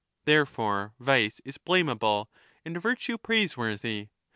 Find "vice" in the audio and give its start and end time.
0.99-1.41